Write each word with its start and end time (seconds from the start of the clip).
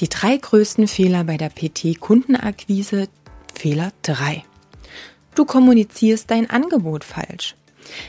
Die 0.00 0.08
drei 0.08 0.36
größten 0.36 0.86
Fehler 0.86 1.24
bei 1.24 1.36
der 1.36 1.48
PT-Kundenakquise. 1.48 3.08
Fehler 3.52 3.90
3. 4.02 4.44
Du 5.34 5.44
kommunizierst 5.44 6.30
dein 6.30 6.48
Angebot 6.48 7.02
falsch. 7.02 7.56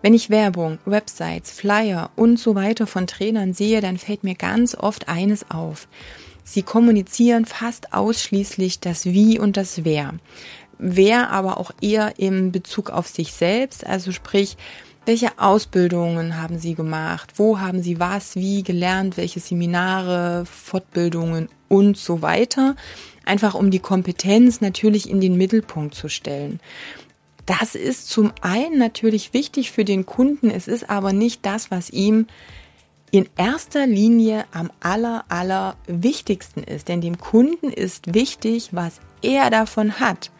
Wenn 0.00 0.14
ich 0.14 0.30
Werbung, 0.30 0.78
Websites, 0.84 1.50
Flyer 1.50 2.10
und 2.14 2.38
so 2.38 2.54
weiter 2.54 2.86
von 2.86 3.08
Trainern 3.08 3.52
sehe, 3.52 3.80
dann 3.80 3.98
fällt 3.98 4.22
mir 4.22 4.36
ganz 4.36 4.76
oft 4.76 5.08
eines 5.08 5.50
auf. 5.50 5.88
Sie 6.44 6.62
kommunizieren 6.62 7.46
fast 7.46 7.92
ausschließlich 7.92 8.78
das 8.78 9.06
Wie 9.06 9.40
und 9.40 9.56
das 9.56 9.84
Wer. 9.84 10.14
Wer 10.78 11.30
aber 11.30 11.58
auch 11.58 11.72
eher 11.80 12.18
im 12.18 12.52
Bezug 12.52 12.90
auf 12.90 13.08
sich 13.08 13.32
selbst, 13.32 13.84
also 13.84 14.12
sprich, 14.12 14.56
welche 15.04 15.38
Ausbildungen 15.38 16.40
haben 16.40 16.58
Sie 16.58 16.74
gemacht? 16.74 17.34
Wo 17.36 17.58
haben 17.58 17.82
Sie 17.82 17.98
was, 17.98 18.36
wie 18.36 18.62
gelernt? 18.62 19.16
Welche 19.16 19.40
Seminare, 19.40 20.44
Fortbildungen 20.46 21.48
und 21.68 21.96
so 21.96 22.22
weiter? 22.22 22.76
Einfach 23.24 23.54
um 23.54 23.70
die 23.70 23.80
Kompetenz 23.80 24.60
natürlich 24.60 25.10
in 25.10 25.20
den 25.20 25.36
Mittelpunkt 25.36 25.94
zu 25.94 26.08
stellen. 26.08 26.60
Das 27.46 27.74
ist 27.74 28.08
zum 28.08 28.32
einen 28.40 28.78
natürlich 28.78 29.34
wichtig 29.34 29.72
für 29.72 29.84
den 29.84 30.06
Kunden, 30.06 30.50
es 30.50 30.68
ist 30.68 30.88
aber 30.88 31.12
nicht 31.12 31.44
das, 31.44 31.72
was 31.72 31.90
ihm 31.90 32.26
in 33.10 33.28
erster 33.36 33.86
Linie 33.86 34.44
am 34.52 34.70
aller, 34.80 35.24
aller 35.28 35.76
wichtigsten 35.86 36.62
ist. 36.62 36.88
Denn 36.88 37.00
dem 37.00 37.18
Kunden 37.18 37.70
ist 37.70 38.14
wichtig, 38.14 38.70
was 38.72 39.00
er 39.20 39.50
davon 39.50 40.00
hat. 40.00 40.30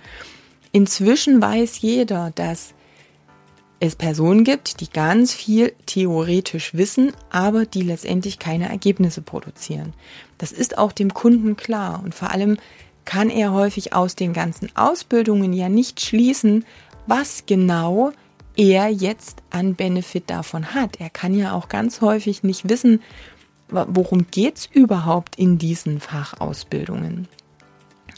Inzwischen 0.73 1.43
weiß 1.43 1.83
jeder, 1.83 2.33
dass 2.35 2.73
es 3.83 3.97
Personen 3.97 4.45
gibt, 4.45 4.81
die 4.81 4.89
ganz 4.89 5.35
viel 5.35 5.73
theoretisch 5.87 6.73
wissen, 6.73 7.13
aber 7.31 7.67
die 7.67 7.83
letztendlich 7.83 8.39
keine 8.39 8.69
Ergebnisse 8.69 9.23
produzieren. 9.23 9.93
Das 10.39 10.53
ist 10.53 10.79
auch 10.79 10.93
dem 10.93 11.13
Kunden 11.13 11.57
klar 11.57 12.01
und 12.05 12.15
vor 12.15 12.31
allem 12.31 12.59
kann 13.05 13.29
er 13.29 13.53
häufig 13.53 13.93
aus 13.93 14.15
den 14.15 14.33
ganzen 14.35 14.71
Ausbildungen 14.77 15.53
ja 15.53 15.69
nicht 15.69 16.01
schließen, 16.01 16.65
was 17.09 17.43
genau 17.47 18.13
er 18.57 18.89
jetzt 18.89 19.43
an 19.51 19.75
Benefit 19.75 20.31
davon 20.31 20.75
hat. 20.75 21.01
Er 21.01 21.11
kann 21.11 21.35
ja 21.35 21.53
auch 21.53 21.69
ganz 21.69 22.01
häufig 22.03 22.45
nicht 22.45 22.69
wissen, 22.69 23.03
worum 23.69 24.27
geht's 24.31 24.69
überhaupt 24.73 25.35
in 25.35 25.59
diesen 25.59 25.99
Fachausbildungen. 25.99 27.27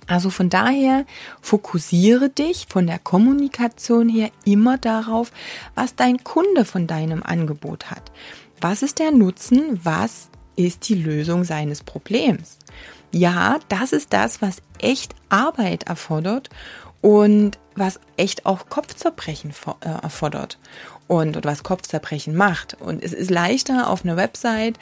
Also 0.06 0.30
von 0.30 0.50
daher 0.50 1.06
fokussiere 1.40 2.28
dich 2.28 2.66
von 2.68 2.86
der 2.86 2.98
Kommunikation 2.98 4.08
her 4.08 4.30
immer 4.44 4.78
darauf, 4.78 5.32
was 5.74 5.94
dein 5.94 6.22
Kunde 6.24 6.64
von 6.64 6.86
deinem 6.86 7.22
Angebot 7.22 7.90
hat. 7.90 8.12
Was 8.60 8.82
ist 8.82 8.98
der 8.98 9.10
Nutzen? 9.10 9.80
Was 9.82 10.28
ist 10.56 10.88
die 10.88 10.94
Lösung 10.94 11.44
seines 11.44 11.82
Problems? 11.82 12.58
Ja, 13.12 13.58
das 13.68 13.92
ist 13.92 14.12
das, 14.12 14.42
was 14.42 14.60
echt 14.80 15.14
Arbeit 15.28 15.84
erfordert 15.84 16.50
und 17.04 17.58
was 17.76 18.00
echt 18.16 18.46
auch 18.46 18.70
Kopfzerbrechen 18.70 19.52
äh, 19.82 19.88
erfordert 20.02 20.58
und 21.06 21.36
oder 21.36 21.50
was 21.50 21.62
Kopfzerbrechen 21.62 22.34
macht. 22.34 22.80
Und 22.80 23.04
es 23.04 23.12
ist 23.12 23.30
leichter 23.30 23.90
auf 23.90 24.06
einer 24.06 24.16
Website 24.16 24.78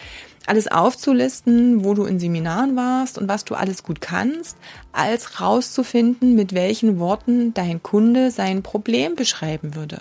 alles 0.47 0.69
aufzulisten, 0.69 1.85
wo 1.85 1.95
du 1.95 2.05
in 2.05 2.21
Seminaren 2.21 2.77
warst 2.77 3.19
und 3.19 3.27
was 3.27 3.45
du 3.45 3.57
alles 3.57 3.83
gut 3.83 4.01
kannst, 4.01 4.57
als 4.93 5.41
rauszufinden, 5.41 6.37
mit 6.37 6.55
welchen 6.55 7.01
Worten 7.01 7.55
dein 7.55 7.83
Kunde 7.83 8.31
sein 8.31 8.63
Problem 8.63 9.17
beschreiben 9.17 9.75
würde. 9.75 9.99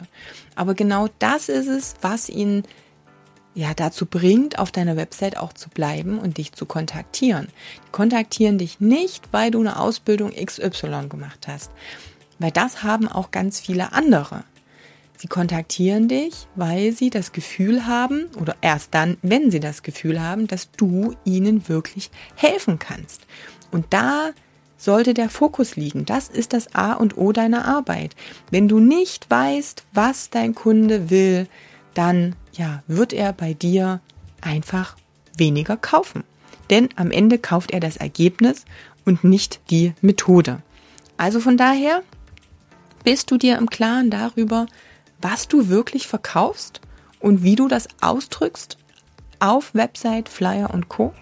Aber 0.55 0.75
genau 0.75 1.07
das 1.17 1.49
ist 1.49 1.67
es, 1.67 1.95
was 2.01 2.29
ihn 2.29 2.65
ja 3.55 3.73
dazu 3.73 4.05
bringt, 4.05 4.59
auf 4.59 4.71
deiner 4.71 4.95
Website 4.95 5.37
auch 5.37 5.53
zu 5.53 5.69
bleiben 5.69 6.19
und 6.19 6.37
dich 6.37 6.53
zu 6.53 6.67
kontaktieren. 6.67 7.47
Die 7.87 7.91
kontaktieren 7.91 8.59
dich 8.59 8.79
nicht, 8.79 9.33
weil 9.33 9.49
du 9.49 9.59
eine 9.59 9.79
Ausbildung 9.79 10.31
XY 10.31 11.07
gemacht 11.09 11.47
hast, 11.47 11.71
weil 12.41 12.51
das 12.51 12.83
haben 12.83 13.07
auch 13.07 13.31
ganz 13.31 13.59
viele 13.59 13.93
andere. 13.93 14.43
Sie 15.17 15.27
kontaktieren 15.27 16.07
dich, 16.07 16.47
weil 16.55 16.93
sie 16.93 17.11
das 17.11 17.31
Gefühl 17.31 17.85
haben, 17.85 18.25
oder 18.39 18.55
erst 18.61 18.95
dann, 18.95 19.17
wenn 19.21 19.51
sie 19.51 19.59
das 19.59 19.83
Gefühl 19.83 20.19
haben, 20.19 20.47
dass 20.47 20.71
du 20.71 21.13
ihnen 21.25 21.69
wirklich 21.69 22.09
helfen 22.35 22.79
kannst. 22.79 23.27
Und 23.71 23.85
da 23.91 24.31
sollte 24.77 25.13
der 25.13 25.29
Fokus 25.29 25.75
liegen. 25.75 26.05
Das 26.05 26.27
ist 26.27 26.53
das 26.53 26.73
A 26.73 26.93
und 26.93 27.17
O 27.17 27.33
deiner 27.33 27.65
Arbeit. 27.65 28.15
Wenn 28.49 28.67
du 28.67 28.79
nicht 28.79 29.29
weißt, 29.29 29.83
was 29.93 30.31
dein 30.31 30.55
Kunde 30.55 31.11
will, 31.11 31.47
dann 31.93 32.35
ja, 32.53 32.81
wird 32.87 33.13
er 33.13 33.31
bei 33.31 33.53
dir 33.53 34.01
einfach 34.41 34.97
weniger 35.37 35.77
kaufen. 35.77 36.23
Denn 36.71 36.89
am 36.95 37.11
Ende 37.11 37.37
kauft 37.37 37.69
er 37.69 37.79
das 37.79 37.97
Ergebnis 37.97 38.65
und 39.05 39.23
nicht 39.23 39.59
die 39.69 39.93
Methode. 40.01 40.63
Also 41.17 41.39
von 41.39 41.57
daher 41.57 42.01
bist 43.03 43.31
du 43.31 43.37
dir 43.37 43.57
im 43.57 43.69
Klaren 43.69 44.09
darüber, 44.09 44.65
was 45.21 45.47
du 45.47 45.69
wirklich 45.69 46.07
verkaufst 46.07 46.81
und 47.19 47.43
wie 47.43 47.55
du 47.55 47.67
das 47.67 47.87
ausdrückst 48.01 48.77
auf 49.39 49.73
Website, 49.73 50.29
Flyer 50.29 50.71
und 50.73 50.89
Co. 50.89 51.13